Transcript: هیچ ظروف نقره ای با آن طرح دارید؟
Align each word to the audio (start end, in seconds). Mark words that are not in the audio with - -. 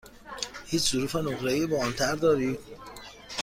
هیچ 0.65 0.91
ظروف 0.91 1.15
نقره 1.15 1.53
ای 1.53 1.67
با 1.67 1.79
آن 1.85 1.93
طرح 1.93 2.15
دارید؟ 2.15 2.59